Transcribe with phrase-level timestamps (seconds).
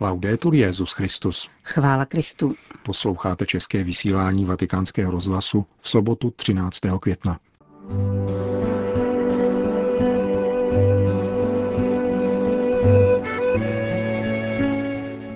[0.00, 1.48] Laudetur Jezus Christus.
[1.64, 2.54] Chvála Kristu.
[2.82, 6.80] Posloucháte české vysílání Vatikánského rozhlasu v sobotu 13.
[7.00, 7.38] května.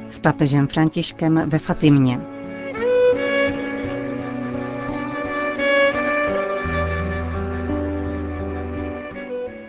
[0.08, 2.20] S papežem Františkem ve Fatimě.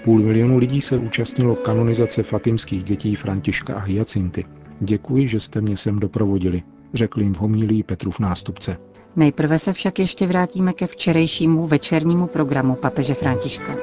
[0.04, 4.46] Půl milionu lidí se účastnilo kanonizace fatimských dětí Františka a Hyacinty.
[4.80, 6.64] Děkuji, že jste mě sem doprovodili,
[6.94, 8.78] řekl jim v homílí Petrův nástupce.
[9.16, 13.76] Nejprve se však ještě vrátíme ke včerejšímu večernímu programu papeže Františka.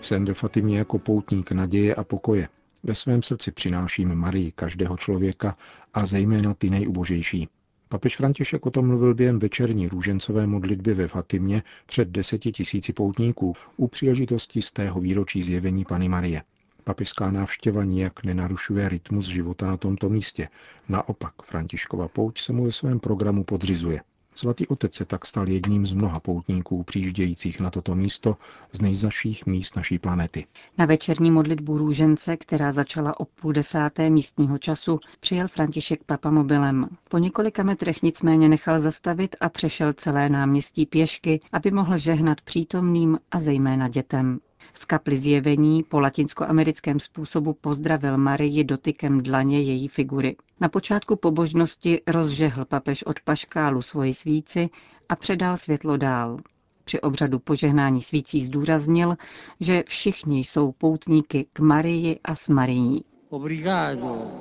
[0.00, 2.48] Jsem ve Fatimě jako poutník naděje a pokoje.
[2.82, 5.56] Ve svém srdci přináším Marii každého člověka
[5.94, 7.48] a zejména ty nejubožejší.
[7.88, 13.54] Papež František o tom mluvil během večerní růžencové modlitby ve Fatimě před deseti tisíci poutníků
[13.76, 16.42] u příležitosti z tého výročí zjevení Pany Marie.
[16.88, 20.48] Papežská návštěva nijak nenarušuje rytmus života na tomto místě.
[20.88, 24.00] Naopak, Františkova pouť se mu ve svém programu podřizuje.
[24.34, 28.36] Svatý otec se tak stal jedním z mnoha poutníků přijíždějících na toto místo
[28.72, 30.46] z nejzaších míst naší planety.
[30.78, 36.88] Na večerní modlitbu růžence, která začala o půl desáté místního času, přijel František papamobilem.
[37.08, 43.18] Po několika metrech nicméně nechal zastavit a přešel celé náměstí pěšky, aby mohl žehnat přítomným
[43.30, 44.40] a zejména dětem.
[44.78, 50.36] V kapli zjevení po latinskoamerickém způsobu pozdravil Marii dotykem dlaně její figury.
[50.60, 54.68] Na počátku pobožnosti rozžehl papež od paškálu svoji svíci
[55.08, 56.38] a předal světlo dál.
[56.84, 59.16] Při obřadu požehnání svící zdůraznil,
[59.60, 63.04] že všichni jsou poutníky k Marii a s Marií.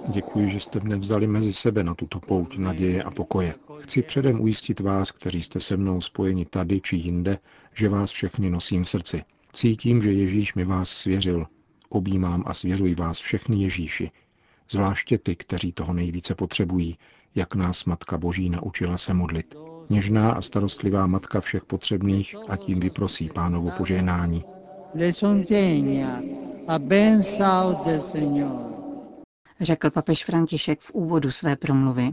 [0.08, 3.56] Děkuji, že jste mne vzali mezi sebe na tuto pouť naděje a pokoje.
[3.80, 7.38] Chci předem ujistit vás, kteří jste se mnou spojeni tady či jinde,
[7.74, 9.24] že vás všechny nosím v srdci.
[9.56, 11.46] Cítím, že Ježíš mi vás svěřil.
[11.90, 14.12] Objímám a svěřuji vás všechny Ježíši,
[14.72, 16.98] zvláště ty, kteří toho nejvíce potřebují,
[17.36, 19.56] jak nás Matka Boží naučila se modlit.
[19.90, 24.44] Něžná a starostlivá Matka všech potřebných a tím vyprosí pánovo požehnání.
[29.62, 32.12] Řekl papež František v úvodu své promluvy.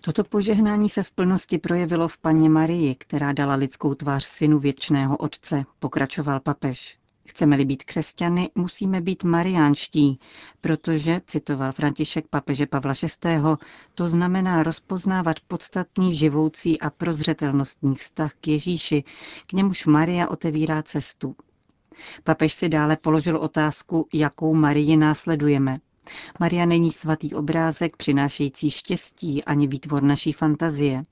[0.00, 5.16] Toto požehnání se v plnosti projevilo v paně Marii, která dala lidskou tvář synu věčného
[5.16, 6.98] Otce, pokračoval papež.
[7.24, 10.18] Chceme-li být křesťany, musíme být mariánští,
[10.60, 12.92] protože, citoval František papeže Pavla
[13.24, 13.40] VI.,
[13.94, 19.04] to znamená rozpoznávat podstatný živoucí a prozřetelnostní vztah k Ježíši,
[19.46, 21.36] k němuž Maria otevírá cestu.
[22.24, 25.78] Papež si dále položil otázku, jakou Marii následujeme.
[26.40, 31.02] Maria není svatý obrázek přinášející štěstí ani výtvor naší fantazie.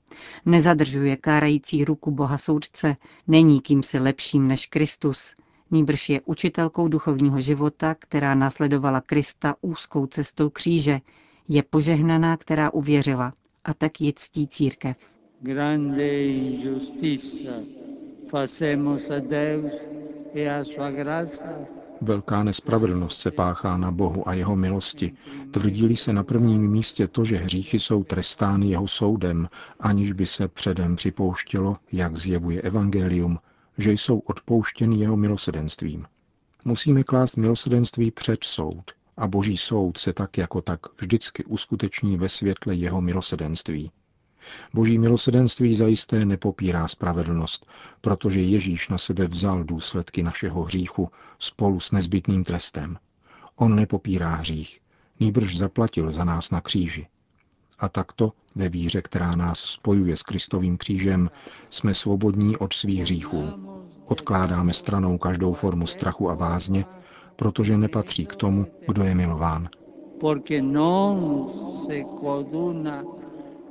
[0.45, 2.95] Nezadržuje kárající ruku Boha soudce,
[3.27, 5.33] není kýmsi lepším než Kristus.
[5.71, 10.99] Nýbrž je učitelkou duchovního života, která následovala Krista úzkou cestou kříže.
[11.47, 13.33] Je požehnaná, která uvěřila.
[13.63, 14.97] A tak ji ctí církev.
[15.41, 17.53] Grande injusticia
[18.29, 19.73] facemos a Deus
[20.33, 21.43] e a sua graça
[22.01, 25.13] Velká nespravedlnost se páchá na Bohu a jeho milosti.
[25.51, 30.47] Tvrdí se na prvním místě to, že hříchy jsou trestány jeho soudem, aniž by se
[30.47, 33.39] předem připouštělo, jak zjevuje evangelium,
[33.77, 36.05] že jsou odpouštěny jeho milosedenstvím.
[36.65, 42.29] Musíme klást milosedenství před soud a boží soud se tak jako tak vždycky uskuteční ve
[42.29, 43.91] světle jeho milosedenství.
[44.73, 47.65] Boží milosedenství zajisté nepopírá spravedlnost,
[48.01, 51.09] protože Ježíš na sebe vzal důsledky našeho hříchu
[51.39, 52.97] spolu s nezbytným trestem.
[53.55, 54.79] On nepopírá hřích,
[55.19, 57.07] nýbrž zaplatil za nás na kříži.
[57.79, 61.29] A takto, ve víře, která nás spojuje s Kristovým křížem,
[61.69, 63.43] jsme svobodní od svých hříchů.
[64.05, 66.85] Odkládáme stranou každou formu strachu a bázně,
[67.35, 69.69] protože nepatří k tomu, kdo je milován.
[70.19, 71.49] Porque non
[71.85, 72.03] se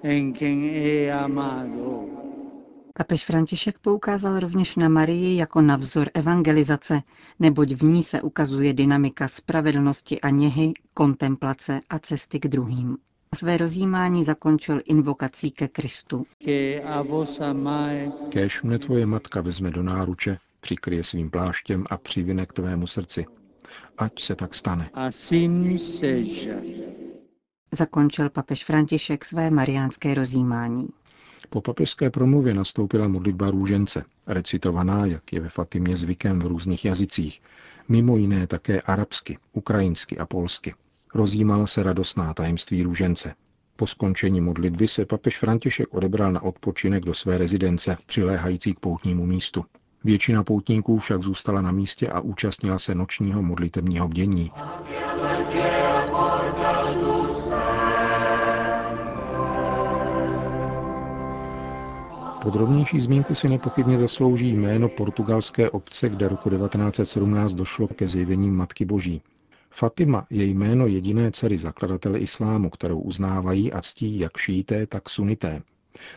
[0.02, 2.04] en quien he amado.
[2.94, 7.02] Papež František poukázal rovněž na Marii jako na vzor evangelizace,
[7.38, 12.96] neboť v ní se ukazuje dynamika spravedlnosti a něhy, kontemplace a cesty k druhým.
[13.34, 16.26] Své rozjímání zakončil invokací ke Kristu.
[18.28, 23.26] Kéž mne tvoje matka vezme do náruče, přikryje svým pláštěm a přivine k tvému srdci.
[23.98, 24.90] Ať se tak stane.
[27.72, 30.88] Zakončil papež František své mariánské rozjímání.
[31.50, 37.42] Po papežské promluvě nastoupila modlitba růžence, recitovaná, jak je ve Fatimě zvykem v různých jazycích,
[37.88, 40.74] mimo jiné také arabsky, ukrajinsky a polsky.
[41.14, 43.34] Rozjímala se radostná tajemství růžence.
[43.76, 49.26] Po skončení modlitby se papež František odebral na odpočinek do své rezidence, přiléhající k poutnímu
[49.26, 49.64] místu.
[50.04, 54.52] Většina poutníků však zůstala na místě a účastnila se nočního modlitebního bdění.
[62.42, 68.84] Podrobnější zmínku si nepochybně zaslouží jméno portugalské obce, kde roku 1917 došlo ke zjevení Matky
[68.84, 69.22] Boží.
[69.70, 75.62] Fatima je jméno jediné dcery zakladatele islámu, kterou uznávají a ctí jak šíité, tak sunité.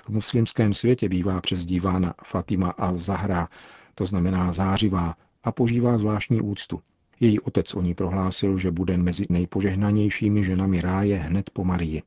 [0.06, 3.48] V muslimském světě bývá přezdívána Fatima al-Zahra,
[3.96, 6.82] to znamená zářivá, a požívá zvláštní úctu.
[7.20, 12.02] Její otec o ní prohlásil, že bude mezi nejpožehnanějšími ženami ráje hned po Marii.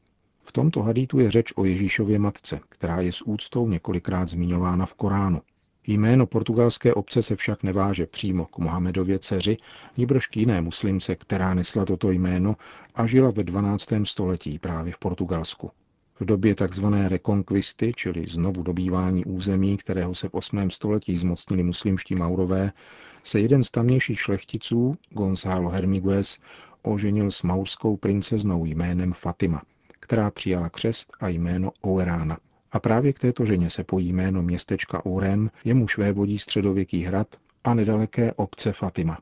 [0.48, 4.94] V tomto hadítu je řeč o Ježíšově matce, která je s úctou několikrát zmiňována v
[4.94, 5.42] Koránu.
[5.86, 9.56] Jméno portugalské obce se však neváže přímo k Mohamedově dceři,
[9.96, 12.56] níbrž k jiné muslimce, která nesla toto jméno
[12.94, 13.88] a žila ve 12.
[14.04, 15.70] století právě v Portugalsku.
[16.20, 16.86] V době tzv.
[17.08, 20.70] rekonkvisty, čili znovu dobývání území, kterého se v 8.
[20.70, 22.72] století zmocnili muslimští Maurové,
[23.22, 26.38] se jeden z tamnějších šlechticů, Gonzalo Hermiguez,
[26.82, 29.62] oženil s maurskou princeznou jménem Fatima,
[30.00, 32.38] která přijala křest a jméno Ouerána.
[32.72, 37.74] A právě k této ženě se pojí jméno městečka Urem, jemuž vévodí středověký hrad a
[37.74, 39.18] nedaleké obce Fatima.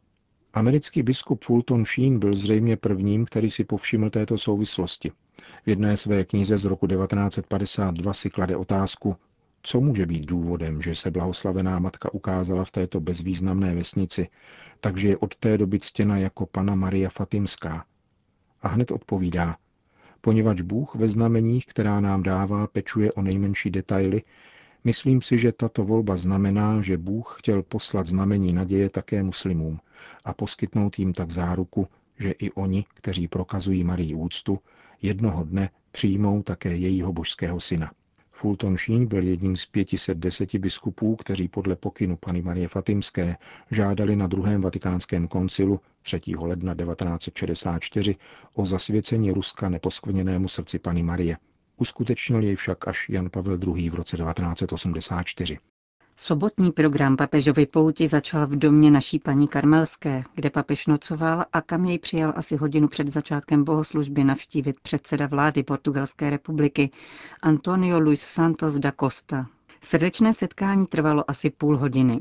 [0.54, 5.12] Americký biskup Fulton Sheen byl zřejmě prvním, který si povšiml této souvislosti.
[5.64, 9.16] V jedné své knize z roku 1952 si klade otázku,
[9.62, 14.28] co může být důvodem, že se blahoslavená matka ukázala v této bezvýznamné vesnici,
[14.80, 17.84] takže je od té doby ctěna jako pana Maria Fatimská.
[18.62, 19.56] A hned odpovídá,
[20.24, 24.22] poněvadž Bůh ve znameních, která nám dává, pečuje o nejmenší detaily,
[24.84, 29.80] myslím si, že tato volba znamená, že Bůh chtěl poslat znamení naděje také muslimům
[30.24, 31.88] a poskytnout jim tak záruku,
[32.18, 34.58] že i oni, kteří prokazují Marii úctu,
[35.02, 37.92] jednoho dne přijmou také jejího božského syna.
[38.36, 43.36] Fulton Sheen byl jedním z 510 biskupů, kteří podle pokynu Pany Marie Fatimské
[43.70, 46.20] žádali na druhém vatikánském koncilu 3.
[46.38, 48.14] ledna 1964
[48.54, 51.36] o zasvěcení Ruska neposkvrněnému srdci Pany Marie.
[51.76, 53.90] Uskutečnil jej však až Jan Pavel II.
[53.90, 55.58] v roce 1984.
[56.16, 61.84] Sobotní program papežovy pouti začal v domě naší paní Karmelské, kde papež nocoval a kam
[61.84, 66.90] jej přijal asi hodinu před začátkem bohoslužby navštívit předseda vlády Portugalské republiky
[67.42, 69.46] Antonio Luis Santos da Costa.
[69.82, 72.20] Srdečné setkání trvalo asi půl hodiny.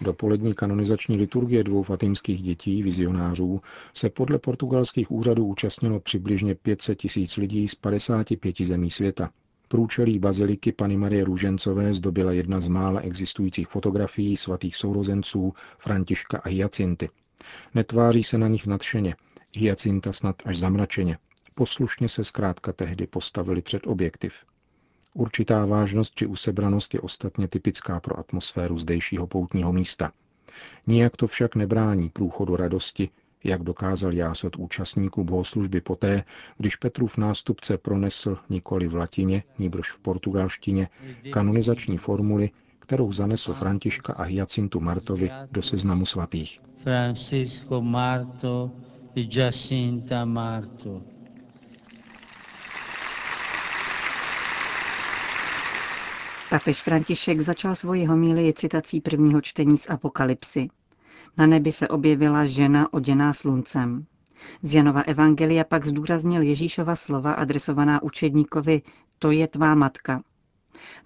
[0.00, 3.60] Dopolední kanonizační liturgie dvou fatimských dětí, vizionářů,
[3.94, 9.30] se podle portugalských úřadů účastnilo přibližně 500 tisíc lidí z 55 zemí světa.
[9.72, 16.48] Průčelí baziliky Pany Marie Růžencové zdobila jedna z mála existujících fotografií svatých sourozenců Františka a
[16.48, 17.08] Hyacinty.
[17.74, 19.16] Netváří se na nich nadšeně,
[19.56, 21.18] Hyacinta snad až zamračeně.
[21.54, 24.34] Poslušně se zkrátka tehdy postavili před objektiv.
[25.14, 30.12] Určitá vážnost či usebranost je ostatně typická pro atmosféru zdejšího poutního místa.
[30.86, 33.10] Nijak to však nebrání průchodu radosti,
[33.44, 36.24] jak dokázal jásot účastníků bohoslužby poté,
[36.58, 40.88] když Petrův nástupce pronesl nikoli v latině, níbrž v portugalštině,
[41.32, 46.60] kanonizační formuli, kterou zanesl Františka a Hyacintu Martovi do seznamu svatých.
[46.82, 48.70] Francisco Marto
[49.14, 51.02] i Jacinta Marto.
[56.50, 60.68] Papež František začal svoji homílii citací prvního čtení z Apokalypsy.
[61.36, 64.06] Na nebi se objevila žena oděná sluncem.
[64.62, 68.82] Z Janova Evangelia pak zdůraznil Ježíšova slova adresovaná učedníkovi
[69.18, 70.22] To je tvá matka.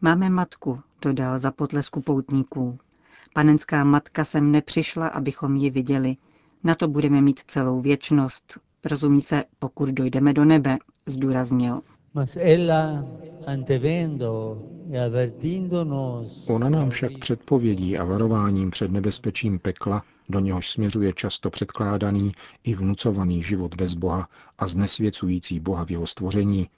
[0.00, 2.78] Máme matku, dodal za potlesku poutníků.
[3.34, 6.16] Panenská matka sem nepřišla, abychom ji viděli.
[6.64, 8.58] Na to budeme mít celou věčnost.
[8.84, 11.80] Rozumí se, pokud dojdeme do nebe, zdůraznil.
[16.48, 22.32] Ona nám však předpovědí a varováním před nebezpečím pekla, do něhož směřuje často předkládaný
[22.64, 26.68] i vnucovaný život bez Boha a znesvěcující Boha v jeho stvoření,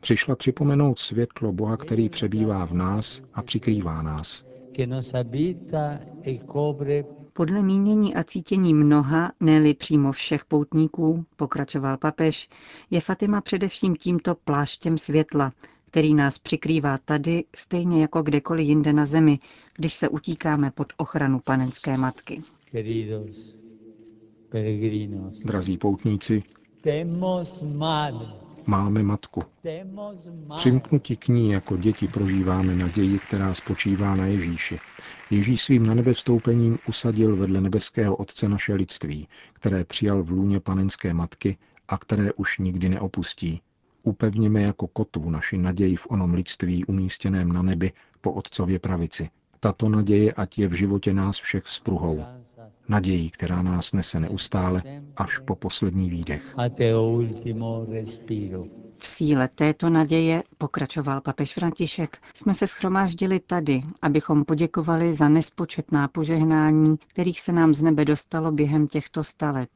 [0.00, 4.44] přišla připomenout světlo Boha, který přebývá v nás a přikrývá nás.
[7.40, 12.48] Podle mínění a cítění mnoha, ne přímo všech poutníků, pokračoval papež,
[12.90, 15.52] je Fatima především tímto pláštěm světla,
[15.90, 19.38] který nás přikrývá tady, stejně jako kdekoliv jinde na zemi,
[19.76, 22.42] když se utíkáme pod ochranu panenské matky.
[25.44, 26.42] Drazí poutníci,
[28.70, 29.42] máme matku.
[30.56, 34.80] Přimknutí k ní jako děti prožíváme naději, která spočívá na Ježíši.
[35.30, 40.60] Ježíš svým na nebe vstoupením usadil vedle nebeského Otce naše lidství, které přijal v lůně
[40.60, 41.58] panenské matky
[41.88, 43.60] a které už nikdy neopustí.
[44.04, 49.30] Upevněme jako kotvu naši naději v onom lidství umístěném na nebi po Otcově pravici.
[49.60, 52.24] Tato naděje ať je v životě nás všech spruhou.
[52.90, 54.82] Naději, která nás nese neustále
[55.16, 56.54] až po poslední výdech.
[58.98, 66.08] V síle této naděje, pokračoval papež František, jsme se schromáždili tady, abychom poděkovali za nespočetná
[66.08, 69.70] požehnání, kterých se nám z nebe dostalo během těchto sta let.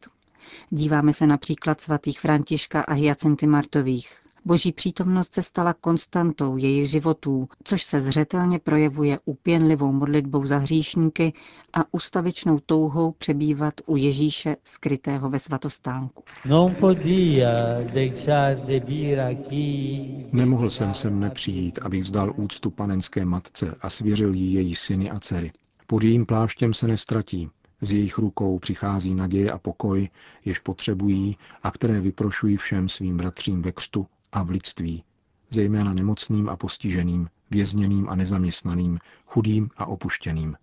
[0.71, 4.24] Díváme se například svatých Františka a Hyacinty Martových.
[4.47, 11.33] Boží přítomnost se stala konstantou jejich životů, což se zřetelně projevuje upěnlivou modlitbou za hříšníky
[11.73, 16.25] a ustavičnou touhou přebývat u Ježíše skrytého ve svatostánku.
[20.33, 25.21] Nemohl jsem sem nepřijít, abych vzdal úctu panenské matce a svěřil jí její syny a
[25.21, 25.53] dcery.
[25.87, 27.49] Pod jejím pláštěm se nestratí,
[27.81, 30.09] z jejich rukou přichází naděje a pokoj,
[30.45, 35.05] jež potřebují a které vyprošují všem svým bratřím ve křtu a v lidství,
[35.51, 40.57] zejména nemocným a postiženým, vězněným a nezaměstnaným, chudým a opuštěným.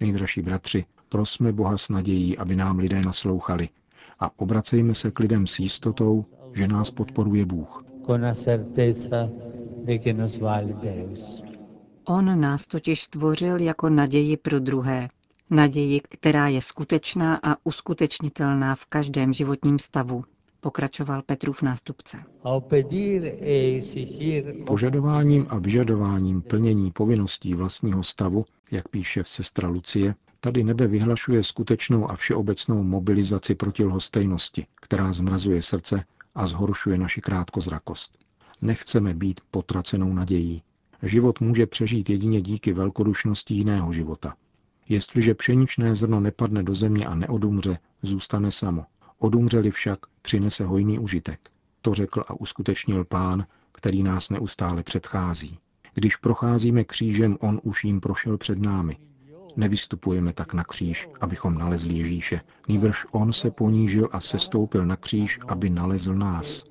[0.00, 3.68] Nejdražší bratři, prosme Boha s nadějí, aby nám lidé naslouchali
[4.20, 7.84] a obracejme se k lidem s jistotou, že nás podporuje Bůh.
[12.04, 15.08] On nás totiž stvořil jako naději pro druhé,
[15.50, 20.24] naději, která je skutečná a uskutečnitelná v každém životním stavu,
[20.62, 22.16] pokračoval Petrův nástupce.
[24.66, 32.10] Požadováním a vyžadováním plnění povinností vlastního stavu, jak píše sestra Lucie, tady nebe vyhlašuje skutečnou
[32.10, 36.04] a všeobecnou mobilizaci proti lhostejnosti, která zmrazuje srdce
[36.34, 38.18] a zhoršuje naši krátkozrakost.
[38.62, 40.62] Nechceme být potracenou nadějí.
[41.02, 44.34] Život může přežít jedině díky velkodušnosti jiného života.
[44.88, 48.84] Jestliže pšeničné zrno nepadne do země a neodumře, zůstane samo.
[49.22, 51.40] Odumřeli však, přinese hojný užitek.
[51.82, 55.58] To řekl a uskutečnil pán, který nás neustále předchází.
[55.94, 58.96] Když procházíme křížem, on už jim prošel před námi.
[59.56, 62.40] Nevystupujeme tak na kříž, abychom nalezli Ježíše.
[62.68, 66.64] Nýbrž on se ponížil a sestoupil na kříž, aby nalezl nás.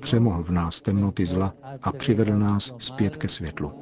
[0.00, 3.72] Přemohl v nás temnoty zla a přivedl nás zpět ke světlu.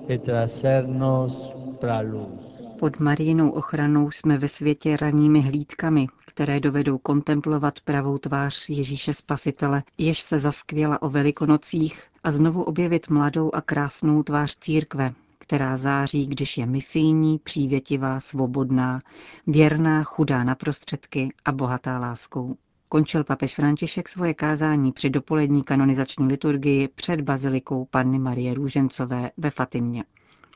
[2.82, 9.82] Pod Marijinou ochranou jsme ve světě ranými hlídkami, které dovedou kontemplovat pravou tvář Ježíše Spasitele,
[9.98, 16.26] jež se zaskvěla o velikonocích a znovu objevit mladou a krásnou tvář církve, která září,
[16.26, 19.00] když je misijní, přívětivá, svobodná,
[19.46, 22.56] věrná, chudá na prostředky a bohatá láskou.
[22.88, 29.50] Končil papež František svoje kázání při dopolední kanonizační liturgii před bazilikou Panny Marie Růžencové ve
[29.50, 30.04] Fatimě.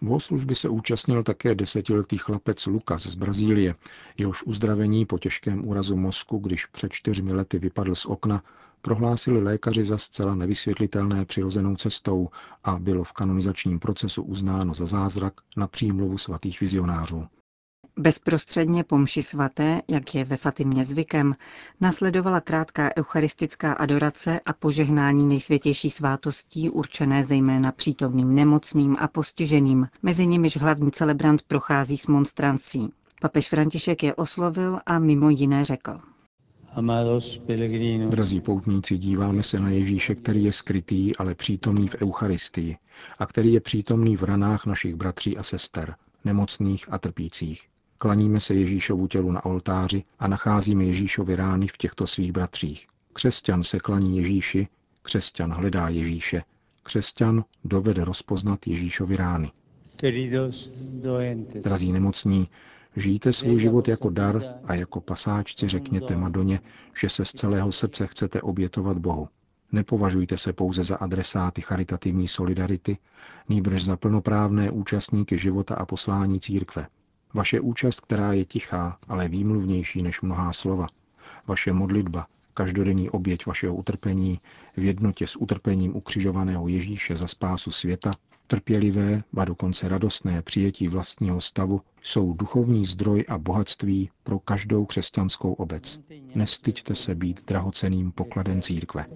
[0.02, 3.74] Bohoslužby se účastnil také desetiletý chlapec Lukas z Brazílie,
[4.18, 8.42] jehož uzdravení po těžkém úrazu mozku, když před čtyřmi lety vypadl z okna,
[8.82, 12.28] prohlásili lékaři za zcela nevysvětlitelné přirozenou cestou
[12.64, 17.26] a bylo v kanonizačním procesu uznáno za zázrak na přímluvu svatých vizionářů.
[17.98, 21.34] Bezprostředně po mši svaté, jak je ve Fatimě zvykem,
[21.80, 30.26] následovala krátká eucharistická adorace a požehnání nejsvětější svátostí určené zejména přítomným nemocným a postiženým, mezi
[30.26, 32.92] nimiž hlavní celebrant prochází s monstrancí.
[33.20, 36.00] Papež František je oslovil a mimo jiné řekl.
[38.08, 42.76] Drazí poutníci, díváme se na Ježíše, který je skrytý, ale přítomný v Eucharistii
[43.18, 47.68] a který je přítomný v ranách našich bratří a sester, nemocných a trpících.
[47.98, 52.86] Klaníme se Ježíšovu tělu na oltáři a nacházíme Ježíšovi rány v těchto svých bratřích.
[53.12, 54.68] Křesťan se klaní Ježíši,
[55.02, 56.42] křesťan hledá Ježíše,
[56.82, 59.52] křesťan dovede rozpoznat Ježíšovi rány.
[61.62, 62.48] Drazí nemocní,
[62.96, 66.60] žijte svůj život jako dar a jako pasáčci řekněte Madoně,
[67.00, 69.28] že se z celého srdce chcete obětovat Bohu.
[69.72, 72.98] Nepovažujte se pouze za adresáty charitativní solidarity,
[73.48, 76.86] nýbrž za plnoprávné účastníky života a poslání církve.
[77.34, 80.86] Vaše účast, která je tichá, ale výmluvnější než mnohá slova.
[81.46, 84.40] Vaše modlitba, každodenní oběť vašeho utrpení
[84.76, 88.10] v jednotě s utrpením ukřižovaného Ježíše za spásu světa,
[88.46, 95.52] trpělivé, a dokonce radostné přijetí vlastního stavu jsou duchovní zdroj a bohatství pro každou křesťanskou
[95.52, 96.00] obec.
[96.34, 99.06] Nestyďte se být drahoceným pokladem církve.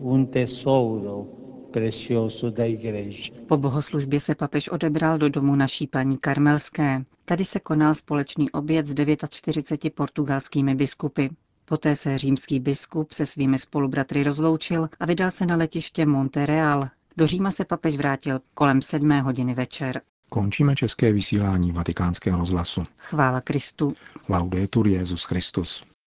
[3.48, 7.04] Po bohoslužbě se papež odebral do domu naší paní Karmelské.
[7.24, 8.94] Tady se konal společný oběd s
[9.28, 11.28] 49 portugalskými biskupy.
[11.64, 16.88] Poté se římský biskup se svými spolubratry rozloučil a vydal se na letiště Montereal.
[17.16, 20.00] Do Říma se papež vrátil kolem sedmé hodiny večer.
[20.30, 22.84] Končíme české vysílání vatikánského rozhlasu.
[22.96, 23.92] Chvála Kristu.
[24.28, 25.89] Laudetur Jezus Christus.